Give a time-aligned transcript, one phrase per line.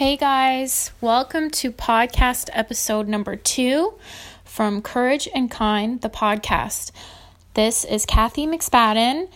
[0.00, 3.98] Hey guys, welcome to podcast episode number two
[4.46, 6.90] from Courage and Kind, the podcast.
[7.52, 9.28] This is Kathy McSpadden,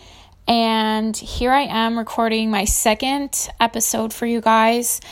[0.49, 5.03] and here I am recording my second episode for you guys.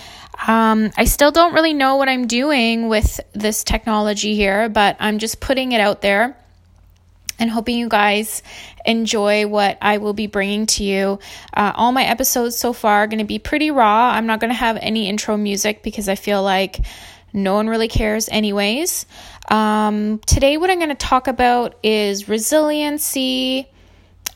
[0.49, 5.19] Um, I still don't really know what I'm doing with this technology here, but I'm
[5.19, 6.35] just putting it out there
[7.39, 8.43] and hoping you guys
[8.85, 11.19] enjoy what I will be bringing to you.
[11.55, 14.11] Uh, all my episodes so far are going to be pretty raw.
[14.11, 16.81] I'm not going to have any intro music because I feel like
[17.33, 19.07] no one really cares, anyways.
[19.49, 23.69] Um, today, what I'm going to talk about is resiliency,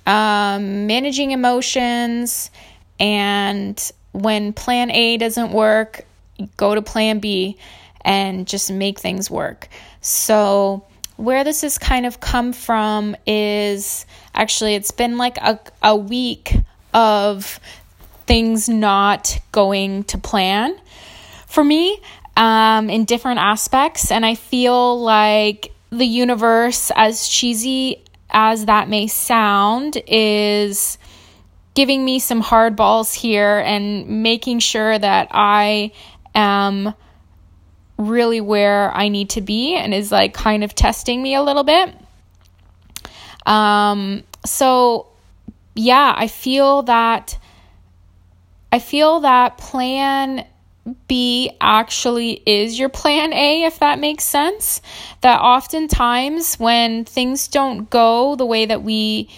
[0.07, 2.51] um, managing emotions,
[2.99, 6.07] and when plan A doesn't work,
[6.57, 7.59] go to plan B
[8.01, 9.69] and just make things work.
[10.01, 10.86] So,
[11.17, 16.55] where this has kind of come from is actually it's been like a, a week
[16.93, 17.61] of
[18.27, 20.79] things not going to plan
[21.47, 21.99] for me
[22.37, 24.11] um, in different aspects.
[24.11, 30.99] And I feel like the universe, as cheesy as that may sound, is
[31.75, 35.93] giving me some hard balls here and making sure that I
[36.35, 36.95] am
[37.99, 41.65] really where I need to be and is like kind of testing me a little
[41.65, 41.95] bit.
[43.47, 45.09] Um, so
[45.75, 47.39] yeah, I feel that
[48.73, 50.45] I feel that plan
[51.09, 54.81] B actually is your plan A, if that makes sense.
[55.21, 59.29] That oftentimes when things don't go the way that we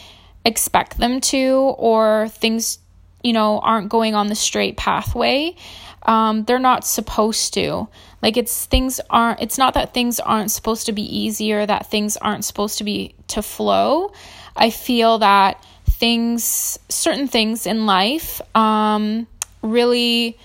[0.45, 2.79] expect them to, or things,
[3.23, 5.55] you know, aren't going on the straight pathway,
[6.03, 7.89] um, they're not supposed to.
[8.23, 11.91] Like it's things aren't it's not that things aren't supposed to be easy or that
[11.91, 14.13] things aren't supposed to be to flow.
[14.57, 19.27] I feel that things certain things in life um,
[19.63, 20.39] really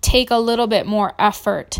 [0.00, 1.78] take a little bit more effort.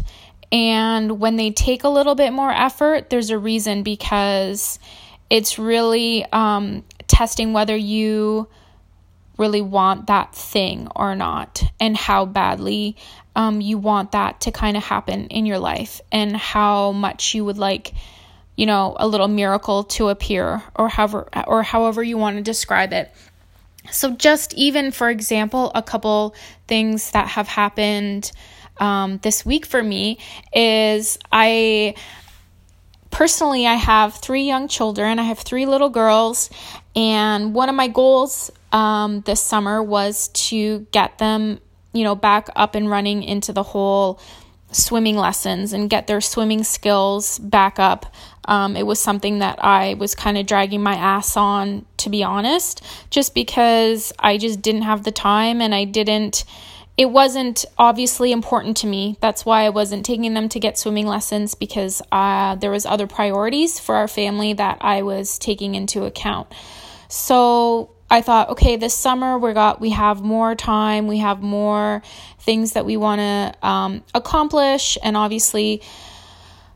[0.53, 4.79] And when they take a little bit more effort, there's a reason because
[5.29, 8.49] it's really um, testing whether you
[9.39, 12.97] really want that thing or not and how badly
[13.35, 17.45] um, you want that to kind of happen in your life and how much you
[17.45, 17.93] would like
[18.57, 22.93] you know a little miracle to appear or however or however you want to describe
[22.93, 23.13] it.
[23.91, 26.35] So just even for example a couple
[26.67, 28.33] things that have happened
[28.79, 30.19] um, this week for me
[30.53, 31.95] is i
[33.11, 35.19] personally i have three young children.
[35.19, 36.51] I have three little girls
[36.97, 41.61] and one of my goals um, this summer was to get them
[41.97, 44.21] you know, back up and running into the whole
[44.71, 48.15] swimming lessons and get their swimming skills back up.
[48.45, 52.23] Um, it was something that I was kind of dragging my ass on, to be
[52.23, 56.45] honest, just because I just didn't have the time and I didn't.
[56.99, 59.17] It wasn't obviously important to me.
[59.21, 63.07] That's why I wasn't taking them to get swimming lessons because uh, there was other
[63.07, 66.49] priorities for our family that I was taking into account.
[67.09, 72.03] So I thought, okay, this summer we got we have more time, we have more
[72.39, 75.83] things that we want to um, accomplish, and obviously,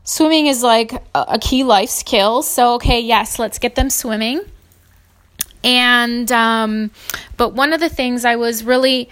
[0.03, 2.43] swimming is like a, key life skill.
[2.43, 4.41] So, okay, yes, let's get them swimming.
[5.63, 6.91] And um,
[7.37, 9.09] but one of the things I was really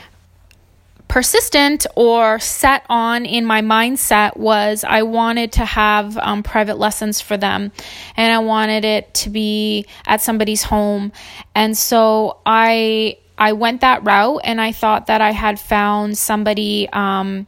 [1.09, 7.19] persistent or set on in my mindset was I wanted to have um, private lessons
[7.19, 7.71] for them
[8.15, 11.11] and I wanted it to be at somebody's home.
[11.53, 16.87] And so I I went that route and I thought that I had found somebody
[16.93, 17.47] um,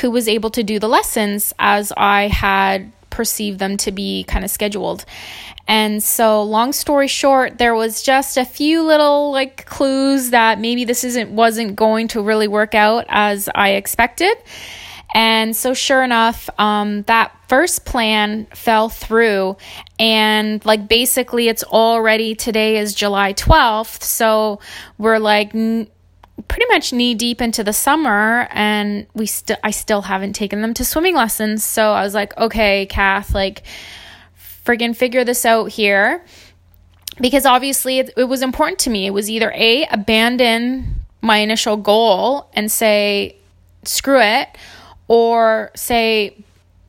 [0.00, 4.44] who was able to do the lessons as I had perceived them to be kind
[4.44, 5.04] of scheduled.
[5.66, 10.84] And so, long story short, there was just a few little like clues that maybe
[10.84, 14.36] this isn't wasn't going to really work out as I expected.
[15.14, 19.56] And so, sure enough, um, that first plan fell through.
[19.98, 24.02] And like basically, it's already today is July 12th.
[24.02, 24.58] So,
[24.98, 25.54] we're like
[26.48, 28.48] pretty much knee deep into the summer.
[28.50, 31.64] And we still, I still haven't taken them to swimming lessons.
[31.64, 33.62] So, I was like, okay, Kath, like,
[34.64, 36.24] friggin' figure this out here
[37.20, 39.06] because obviously it, it was important to me.
[39.06, 43.36] It was either A, abandon my initial goal and say,
[43.84, 44.48] screw it,
[45.08, 46.36] or say,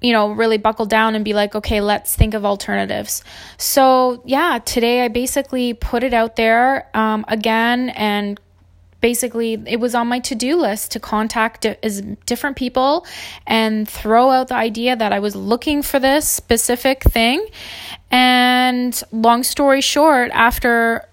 [0.02, 3.24] you know, really buckle down and be like, okay, let's think of alternatives.
[3.58, 8.40] So, yeah, today I basically put it out there um, again and
[9.02, 13.06] basically it was on my to-do list to contact as different people
[13.46, 17.46] and throw out the idea that I was looking for this specific thing
[18.10, 21.08] and long story short after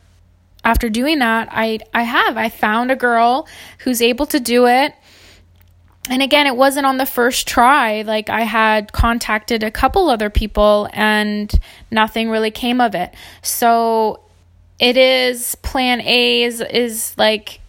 [0.65, 3.47] after doing that I I have I found a girl
[3.79, 4.95] who's able to do it
[6.11, 8.03] and again, it wasn't on the first try.
[8.03, 11.53] Like I had contacted a couple other people and
[11.91, 13.15] nothing really came of it.
[13.43, 14.21] So
[14.81, 17.61] it is plan A is is like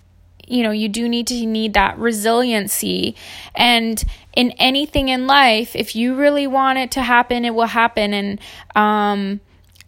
[0.53, 3.15] you know, you do need to need that resiliency.
[3.55, 4.03] And
[4.35, 8.13] in anything in life, if you really want it to happen, it will happen.
[8.13, 8.39] And
[8.75, 9.41] um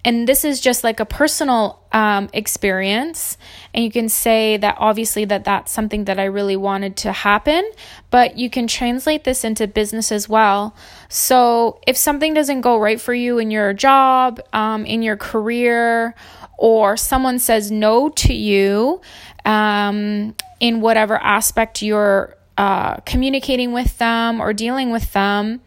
[0.04, 3.40] and this is just like a personal um, experience.
[3.74, 7.68] And you can say that obviously that that's something that i really wanted to happen
[8.12, 10.76] but you can translate this into business as well.
[11.10, 16.16] So if something doesn't go right for you in your job um, in your career
[16.58, 19.02] or someone says no to you
[19.46, 25.62] um, in whatever aspect you're uh, communicating with them or dealing with them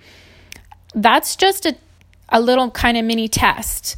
[0.95, 1.77] that's just a,
[2.31, 3.97] a little kind of mini test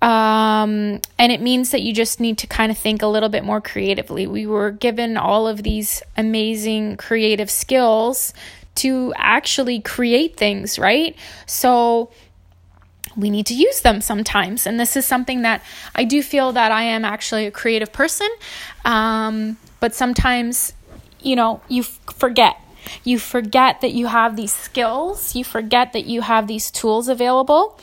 [0.00, 3.44] um, and it means that you just need to kind of think a little bit
[3.44, 4.26] more creatively.
[4.26, 8.32] We were given all of these amazing creative skills
[8.76, 11.16] to actually create things, right?
[11.46, 12.10] So
[13.18, 14.66] we need to use them sometimes.
[14.66, 15.62] And this is something that
[15.94, 18.28] I do feel that I am actually a creative person.
[18.84, 20.72] Um, but sometimes,
[21.20, 22.56] you know, you f- forget.
[23.04, 27.78] You forget that you have these skills, you forget that you have these tools available.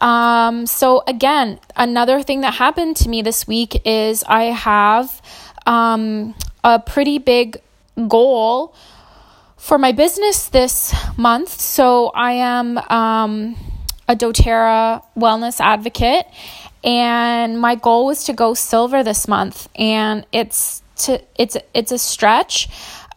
[0.00, 5.20] Um, so, again, another thing that happened to me this week is I have
[5.66, 6.34] um,
[6.64, 7.60] a pretty big
[8.08, 8.74] goal
[9.58, 11.60] for my business this month.
[11.60, 13.56] So, I am um,
[14.10, 16.26] a doTERRA wellness advocate,
[16.82, 21.98] and my goal was to go silver this month, and it's to it's it's a
[21.98, 22.68] stretch,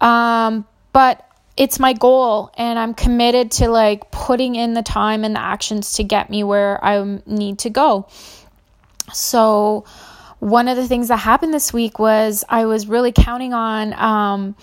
[0.02, 5.36] um, but it's my goal and I'm committed to like putting in the time and
[5.36, 8.08] the actions to get me where I need to go.
[9.14, 9.86] So,
[10.40, 14.56] one of the things that happened this week was I was really counting on, um,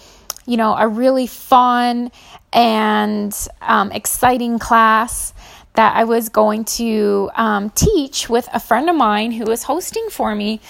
[0.46, 2.10] you know, a really fun
[2.52, 5.32] and um, exciting class
[5.74, 10.08] that I was going to um, teach with a friend of mine who was hosting
[10.10, 10.60] for me.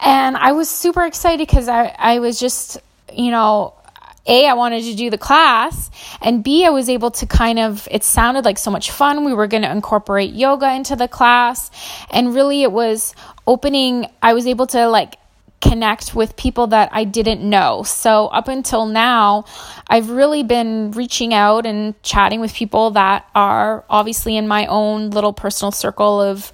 [0.00, 2.78] And I was super excited because I, I was just,
[3.12, 3.74] you know,
[4.26, 5.90] a, I wanted to do the class,
[6.20, 9.24] and B, I was able to kind of, it sounded like so much fun.
[9.24, 11.72] We were going to incorporate yoga into the class,
[12.08, 13.16] and really it was
[13.48, 15.16] opening, I was able to like
[15.62, 17.84] connect with people that I didn't know.
[17.84, 19.44] So, up until now,
[19.86, 25.10] I've really been reaching out and chatting with people that are obviously in my own
[25.10, 26.52] little personal circle of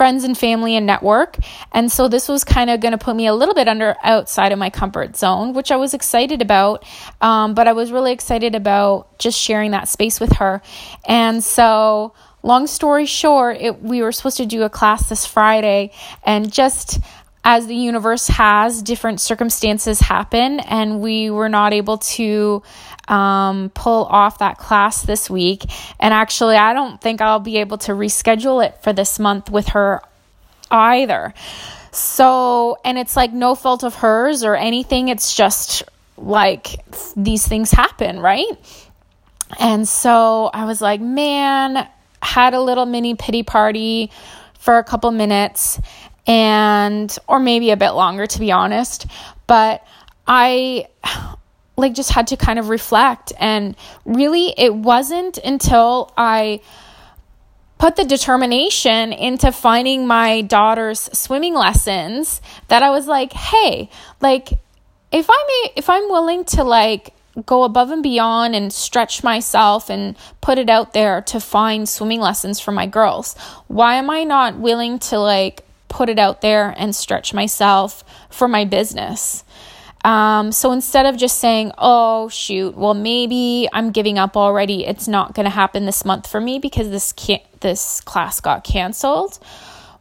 [0.00, 1.36] friends and family and network.
[1.72, 4.50] And so this was kind of going to put me a little bit under outside
[4.50, 6.86] of my comfort zone, which I was excited about.
[7.20, 10.62] Um, but I was really excited about just sharing that space with her.
[11.06, 15.92] And so, long story short, it, we were supposed to do a class this Friday,
[16.24, 16.98] and just
[17.42, 22.62] as the universe has, different circumstances happen, and we were not able to
[23.08, 25.64] um, pull off that class this week.
[25.98, 29.68] And actually, I don't think I'll be able to reschedule it for this month with
[29.68, 30.02] her
[30.70, 31.32] either.
[31.92, 35.08] So, and it's like no fault of hers or anything.
[35.08, 35.82] It's just
[36.18, 36.84] like
[37.16, 38.46] these things happen, right?
[39.58, 41.88] And so I was like, man,
[42.22, 44.10] had a little mini pity party
[44.58, 45.80] for a couple minutes
[46.30, 49.06] and or maybe a bit longer to be honest,
[49.48, 49.84] but
[50.28, 50.86] I
[51.76, 53.74] like just had to kind of reflect and
[54.04, 56.60] really it wasn't until I
[57.78, 63.90] put the determination into finding my daughter's swimming lessons that I was like, "Hey,
[64.20, 64.52] like
[65.10, 67.12] if I'm if I'm willing to like
[67.44, 72.20] go above and beyond and stretch myself and put it out there to find swimming
[72.20, 76.74] lessons for my girls, why am I not willing to like put it out there
[76.78, 79.44] and stretch myself for my business?"
[80.02, 85.06] Um, so instead of just saying, oh, shoot, well, maybe I'm giving up already, it's
[85.06, 89.38] not going to happen this month for me because this, can't, this class got canceled.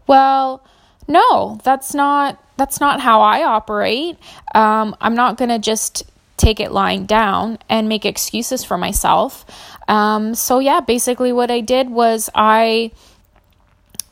[0.07, 0.63] Well,
[1.07, 4.17] no, that's not that's not how I operate.
[4.53, 6.03] Um, I'm not going to just
[6.37, 9.45] take it lying down and make excuses for myself.
[9.87, 12.91] Um, so yeah, basically what I did was I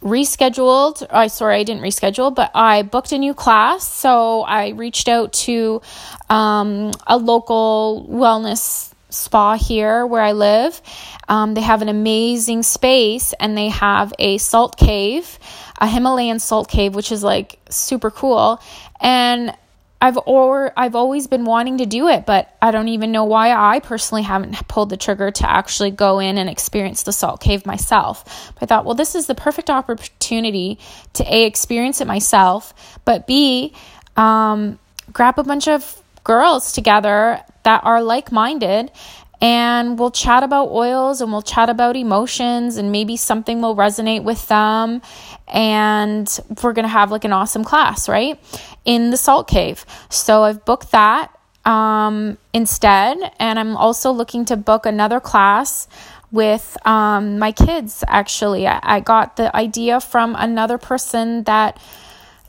[0.02, 1.06] rescheduled.
[1.10, 3.88] I sorry, I didn't reschedule, but I booked a new class.
[3.88, 5.82] So I reached out to
[6.30, 10.82] um, a local wellness spa here where I live.
[11.28, 15.40] Um, they have an amazing space and they have a salt cave,
[15.80, 18.62] a Himalayan salt cave, which is like super cool.
[19.00, 19.56] And
[20.00, 23.52] I've or I've always been wanting to do it, but I don't even know why
[23.52, 27.66] I personally haven't pulled the trigger to actually go in and experience the salt cave
[27.66, 28.52] myself.
[28.54, 30.78] But I thought, well, this is the perfect opportunity
[31.14, 33.74] to a experience it myself, but b
[34.16, 34.78] um,
[35.12, 38.92] grab a bunch of girls together that are like minded
[39.40, 44.24] and we'll chat about oils and we'll chat about emotions and maybe something will resonate
[44.24, 45.02] with them.
[45.48, 48.40] And we're going to have like an awesome class right?
[48.86, 49.86] In the salt cave.
[50.10, 51.32] So i've booked that
[51.66, 53.18] um, instead.
[53.40, 55.88] And i'm also looking to book another class
[56.32, 58.68] with um, my kids actually.
[58.68, 61.80] I, I got the idea from another person that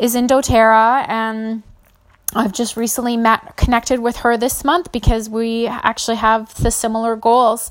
[0.00, 1.62] is in doterra and
[2.34, 7.16] I've just recently met connected with her this month because we actually have the similar
[7.16, 7.70] goals.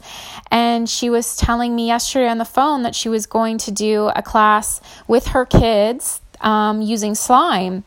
[0.49, 4.09] And she was telling me yesterday on the phone that she was going to do
[4.15, 7.83] a class with her kids um, using slime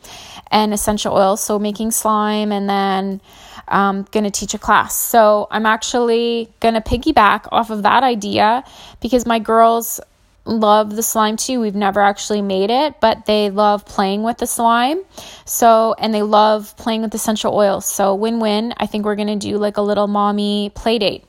[0.49, 1.41] and essential oils.
[1.43, 3.21] So making slime and then
[3.67, 4.95] um, going to teach a class.
[4.95, 8.63] So I'm actually going to piggyback off of that idea
[9.01, 9.99] because my girls
[10.45, 11.59] love the slime too.
[11.59, 15.01] We've never actually made it, but they love playing with the slime.
[15.45, 17.85] So, and they love playing with essential oils.
[17.85, 18.73] So, win win.
[18.77, 21.25] I think we're going to do like a little mommy play date.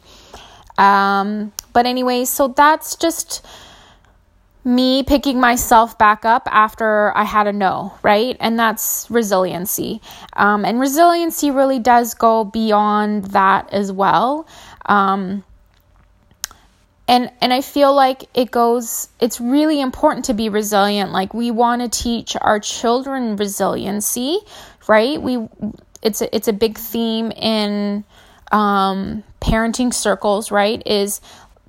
[0.79, 3.45] Um, but, anyway, so that's just
[4.65, 8.37] me picking myself back up after I had a no, right?
[8.39, 10.01] And that's resiliency.
[10.35, 14.47] Um, and resiliency really does go beyond that as well.
[14.87, 15.45] Um,
[17.09, 21.13] and and i feel like it goes it's really important to be resilient.
[21.13, 24.39] Like we want to teach our children resiliency
[24.89, 25.21] right?
[25.21, 25.49] We
[26.03, 28.05] it's a, it's a big theme in
[28.51, 30.83] um, parenting circles right?
[30.87, 31.21] Is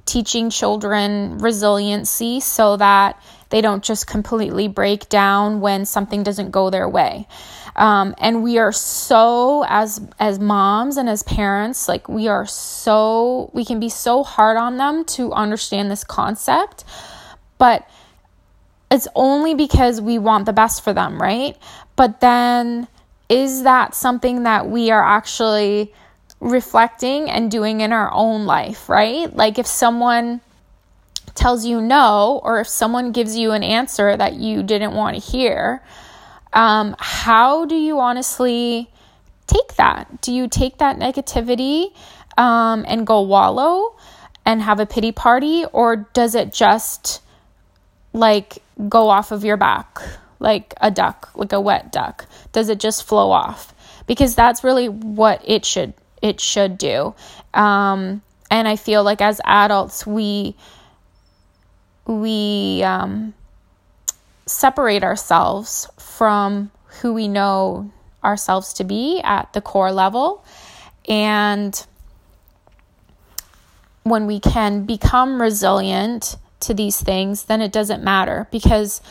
[0.05, 3.21] teaching children resiliency so that
[3.53, 7.27] they don't just completely break down when something doesn't go their way.
[7.75, 13.51] Um, and we are so as as moms and as parents like we are so
[13.53, 16.83] we can be so hard on them to understand this concept
[17.59, 17.87] but
[18.91, 21.55] it's only because we want the best for them right?
[21.95, 22.87] But then
[23.29, 25.93] is that something that we are actually
[26.39, 29.35] reflecting and doing in our own life right?
[29.35, 30.41] Like if someone
[31.35, 35.21] tells you no or if someone gives you an answer that you didn't want to
[35.21, 35.81] hear
[36.53, 38.89] um, how do you honestly
[39.47, 40.21] take that?
[40.21, 41.91] Do you take that negativity
[42.37, 43.95] um, and go wallow
[44.45, 47.21] and have a pity party, or does it just
[48.13, 49.99] like go off of your back
[50.39, 52.27] like a duck, like a wet duck?
[52.51, 53.73] Does it just flow off?
[54.05, 57.13] Because that's really what it should it should do.
[57.53, 60.55] Um, and I feel like as adults, we
[62.05, 63.33] we um,
[64.45, 67.91] separate ourselves from who we know
[68.23, 70.43] ourselves to be at the core level.
[71.07, 71.85] And
[74.03, 79.01] when we can become resilient to these things, then it doesn't matter because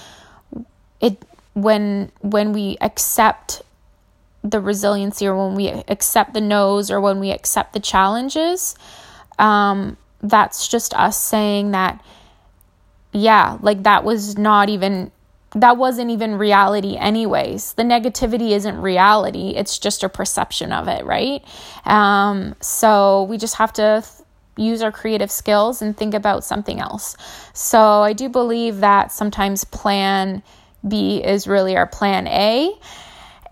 [1.01, 1.23] it
[1.55, 3.63] when when we accept
[4.43, 8.75] the resiliency or when we accept the no's or when we accept the challenges,
[9.39, 12.03] um, that's just us saying that,
[13.13, 15.13] yeah, like that was not even
[15.55, 17.75] that wasn't even reality, anyways.
[17.75, 21.45] The negativity isn't reality, it's just a perception of it, right?
[21.85, 24.03] Um, so we just have to
[24.57, 27.17] use our creative skills and think about something else.
[27.53, 30.43] So I do believe that sometimes plan
[30.87, 32.73] B is really our plan A,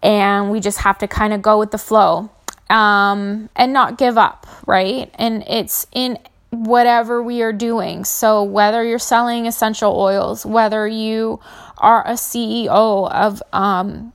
[0.02, 2.30] and we just have to kind of go with the flow
[2.70, 5.10] um, and not give up, right?
[5.18, 6.18] And it's in
[6.50, 8.04] whatever we are doing.
[8.04, 11.40] So, whether you're selling essential oils, whether you
[11.78, 14.12] are a CEO of um,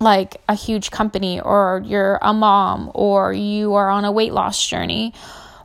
[0.00, 4.66] like a huge company, or you're a mom, or you are on a weight loss
[4.66, 5.12] journey,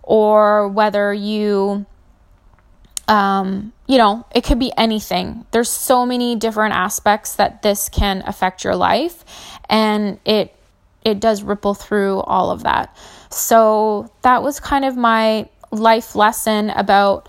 [0.01, 1.85] or whether you
[3.07, 5.45] um, you know, it could be anything.
[5.51, 9.23] There's so many different aspects that this can affect your life,
[9.69, 10.55] and it
[11.03, 12.95] it does ripple through all of that.
[13.29, 17.27] So that was kind of my life lesson about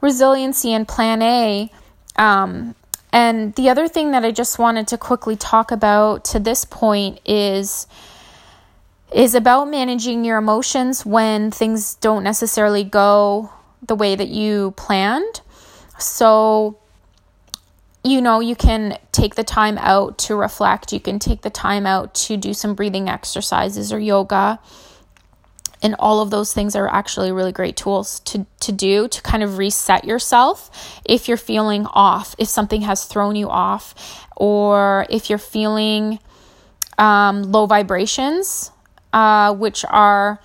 [0.00, 1.70] resiliency and plan A.
[2.16, 2.74] Um,
[3.12, 7.20] and the other thing that I just wanted to quickly talk about to this point
[7.24, 7.86] is
[9.12, 13.48] is about managing your emotions when things don't necessarily go
[13.86, 15.40] the way that you planned.
[15.98, 16.78] So
[18.06, 20.92] you know, you can take the time out to reflect.
[20.92, 24.58] You can take the time out to do some breathing exercises or yoga
[25.84, 29.42] and all of those things are actually really great tools to, to do to kind
[29.42, 35.28] of reset yourself if you're feeling off, if something has thrown you off, or if
[35.28, 36.18] you're feeling
[36.96, 38.72] um, low vibrations,
[39.12, 40.40] uh, which are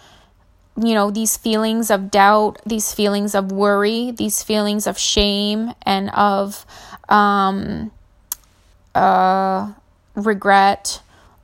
[0.81, 6.10] you know, these feelings of doubt, these feelings of worry, these feelings of shame and
[6.12, 6.65] of
[7.10, 7.91] um,
[8.96, 9.72] uh,
[10.15, 11.01] regret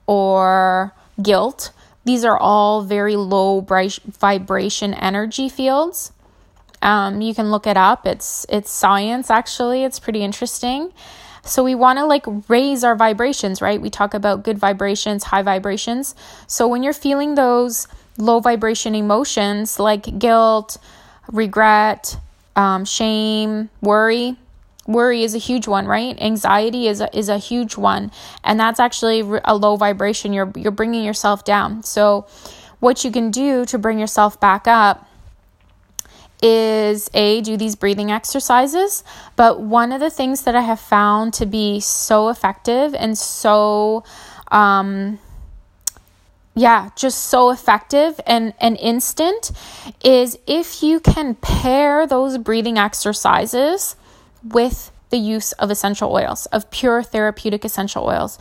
[0.07, 1.71] or guilt
[2.05, 6.11] these are all very low vibration energy fields.
[6.81, 8.05] Um, you can look it up.
[8.05, 9.83] It's it's science actually.
[9.83, 10.93] It's pretty interesting.
[11.43, 13.81] So we want to like raise our vibrations, right?
[13.81, 16.15] We talk about good vibrations, high vibrations.
[16.47, 20.77] So when you're feeling those low vibration emotions like guilt,
[21.31, 22.17] regret,
[22.55, 24.37] um, shame, worry,
[24.87, 26.19] worry is a huge one right?
[26.21, 28.11] Anxiety is a, is a huge one.
[28.43, 30.33] And that's actually a low vibration.
[30.33, 31.83] You're you're bringing yourself down.
[31.83, 32.27] So
[32.79, 35.07] what you can do to bring yourself back up
[36.41, 39.03] is a do these breathing exercises.
[39.35, 44.03] But one of the things that i have found to be so effective and so
[44.51, 45.17] um
[46.53, 49.51] yeah just so effective and and instant
[50.03, 53.95] is if you can pair those breathing exercises
[54.45, 58.37] with the use of essential oils, of pure therapeutic essential oils.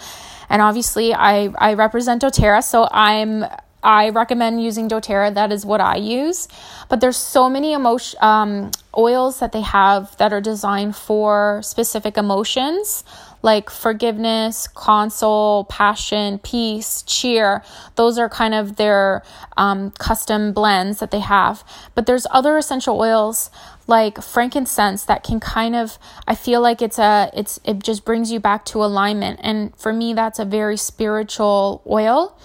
[0.48, 3.44] And obviously, I, I represent doTERRA, so I'm
[3.84, 5.34] I recommend using doTERRA.
[5.34, 6.48] That is what I use.
[6.88, 12.16] But there's so many emotion um, oils that they have that are designed for specific
[12.16, 13.04] emotions,
[13.44, 17.62] like forgiveness, console, passion, peace, cheer.
[17.96, 19.22] Those are kind of their
[19.58, 21.62] um, custom blends that they have.
[21.94, 23.50] But there's other essential oils
[23.86, 28.32] like frankincense that can kind of I feel like it's a it's it just brings
[28.32, 29.40] you back to alignment.
[29.42, 32.38] And for me, that's a very spiritual oil.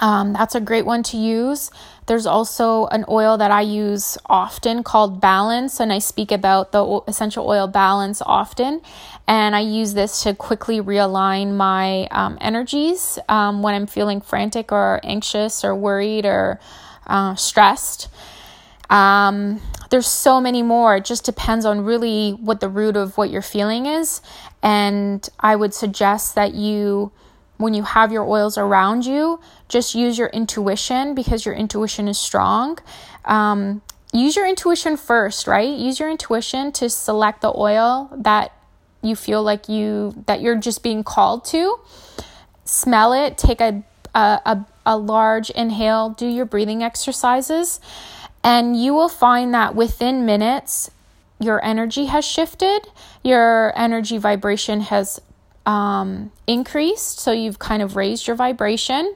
[0.00, 1.70] Um, that's a great one to use.
[2.06, 7.00] There's also an oil that I use often called Balance, and I speak about the
[7.06, 8.82] essential oil balance often.
[9.26, 14.70] And I use this to quickly realign my um, energies um, when I'm feeling frantic
[14.70, 16.60] or anxious or worried or
[17.06, 18.08] uh, stressed.
[18.90, 20.96] Um, there's so many more.
[20.96, 24.20] It just depends on really what the root of what you're feeling is.
[24.62, 27.12] And I would suggest that you
[27.56, 32.18] when you have your oils around you, just use your intuition because your intuition is
[32.18, 32.78] strong.
[33.24, 33.82] Um,
[34.12, 35.68] use your intuition first, right?
[35.68, 38.52] Use your intuition to select the oil that
[39.02, 41.78] you feel like you that you're just being called to.
[42.64, 47.80] Smell it, take a a, a, a large inhale, do your breathing exercises,
[48.42, 50.90] and you will find that within minutes
[51.40, 52.86] your energy has shifted,
[53.22, 55.20] your energy vibration has
[55.66, 59.14] um, increased, so you've kind of raised your vibration.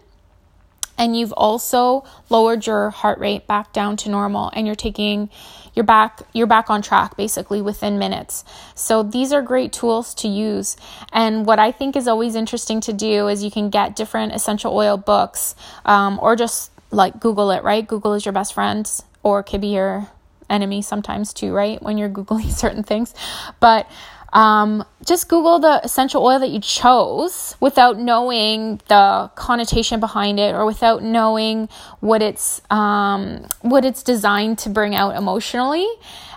[1.00, 5.30] And you've also lowered your heart rate back down to normal, and you're taking
[5.78, 8.44] you're back you're back on track basically within minutes.
[8.74, 10.76] So these are great tools to use.
[11.12, 14.74] And what I think is always interesting to do is you can get different essential
[14.76, 17.62] oil books, um, or just like Google it.
[17.62, 18.90] Right, Google is your best friend,
[19.22, 20.08] or could be your
[20.50, 21.52] enemy sometimes too.
[21.52, 23.14] Right, when you're googling certain things,
[23.61, 23.88] but
[24.32, 30.54] um, just Google the essential oil that you chose without knowing the connotation behind it
[30.54, 31.68] or without knowing
[32.00, 35.88] what it's um, what it's designed to bring out emotionally.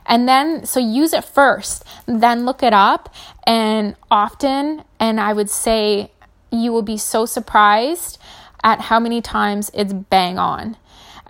[0.06, 3.14] And then, so use it first, then look it up.
[3.46, 6.12] And often, and I would say
[6.52, 8.18] you will be so surprised
[8.64, 10.78] at how many times it's bang on.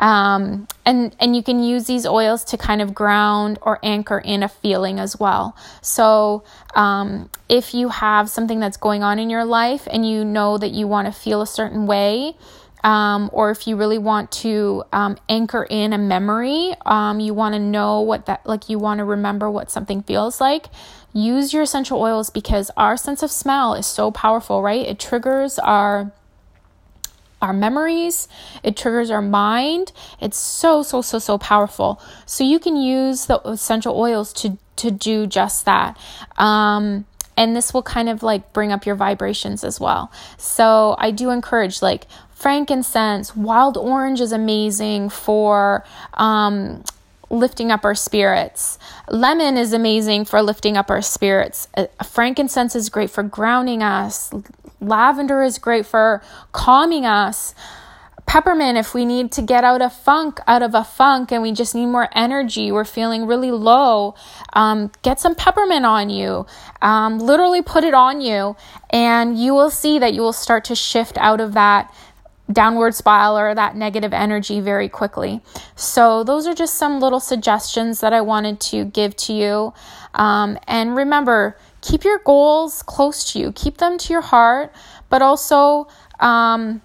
[0.01, 4.41] Um, and and you can use these oils to kind of ground or anchor in
[4.41, 5.55] a feeling as well.
[5.81, 10.57] So um, if you have something that's going on in your life and you know
[10.57, 12.35] that you want to feel a certain way.
[12.83, 17.53] Um, or if you really want to um, anchor in a memory, um, you want
[17.53, 20.65] to know what that, like, you want to remember what something feels like,
[21.13, 24.83] use your essential oils because our sense of smell is so powerful, right?
[24.83, 26.11] It triggers our
[27.41, 28.27] our memories,
[28.63, 29.91] it triggers our mind.
[30.19, 32.01] It's so, so, so, so powerful.
[32.25, 35.97] So you can use the essential oils to, to do just that.
[36.37, 37.05] Um,
[37.37, 40.11] and this will kind of like bring up your vibrations as well.
[40.37, 46.83] So I do encourage like frankincense, wild orange is amazing for um,
[47.31, 48.77] lifting up our spirits.
[49.09, 51.67] Lemon is amazing for lifting up our spirits.
[52.05, 54.31] Frankincense is great for grounding us.
[54.79, 57.55] Lavender is great for calming us.
[58.27, 61.51] Peppermint, if we need to get out of funk, out of a funk, and we
[61.51, 64.15] just need more energy, we're feeling really low,
[64.53, 66.45] um, get some peppermint on you.
[66.81, 68.55] Um, literally put it on you,
[68.89, 71.93] and you will see that you will start to shift out of that
[72.51, 75.41] downward spiral or that negative energy very quickly.
[75.75, 79.73] So, those are just some little suggestions that I wanted to give to you.
[80.13, 84.73] Um, and remember, keep your goals close to you, keep them to your heart,
[85.09, 85.87] but also
[86.19, 86.81] um,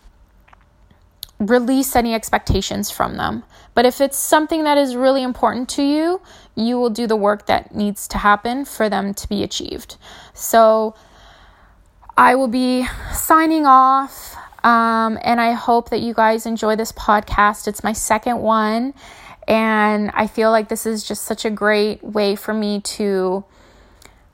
[1.38, 3.44] release any expectations from them.
[3.74, 6.22] But if it's something that is really important to you,
[6.55, 9.96] you will do the work that needs to happen for them to be achieved.
[10.33, 10.94] So,
[12.18, 17.68] I will be signing off Um, and I hope that you guys enjoy this podcast.
[17.68, 18.94] It's my second one.
[19.46, 23.44] And I feel like this is just such a great way for me to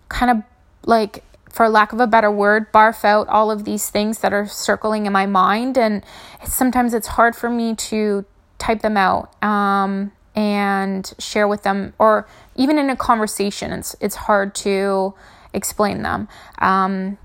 [0.08, 0.42] kind of
[0.86, 4.46] like, for lack of a better word, barf out all of these things that are
[4.46, 5.76] circling in my mind.
[5.76, 6.02] And
[6.46, 8.24] sometimes it's hard for me to
[8.56, 14.16] type them out um, and share with them, or even in a conversation, it's, it's
[14.16, 15.12] hard to
[15.52, 16.26] explain them.
[16.58, 17.18] Um,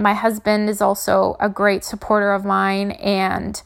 [0.00, 3.62] my husband is also a great supporter of mine and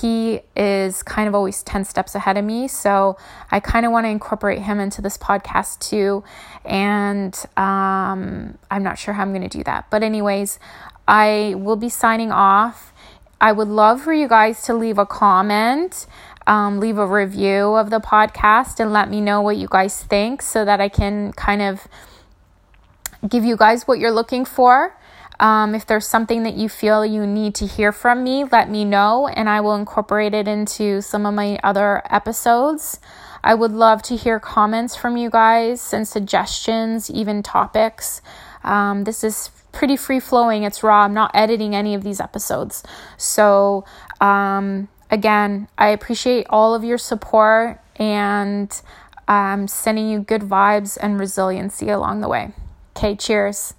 [0.00, 2.68] he is kind of always 10 steps ahead of me.
[2.68, 3.16] So
[3.50, 6.24] I kind of want to incorporate him into this podcast too.
[6.64, 9.90] And um, I'm not sure how I'm going to do that.
[9.90, 10.58] But, anyways,
[11.06, 12.92] I will be signing off.
[13.40, 16.06] I would love for you guys to leave a comment.
[16.46, 20.42] Um, leave a review of the podcast and let me know what you guys think
[20.42, 21.86] so that I can kind of
[23.26, 24.97] give you guys what you're looking for.
[25.40, 28.84] Um, if there's something that you feel you need to hear from me, let me
[28.84, 32.98] know and I will incorporate it into some of my other episodes.
[33.44, 38.20] I would love to hear comments from you guys and suggestions, even topics.
[38.64, 41.02] Um, this is pretty free flowing, it's raw.
[41.02, 42.82] I'm not editing any of these episodes.
[43.16, 43.84] So,
[44.20, 48.80] um, again, I appreciate all of your support and
[49.28, 52.50] I'm sending you good vibes and resiliency along the way.
[52.96, 53.74] Okay, cheers.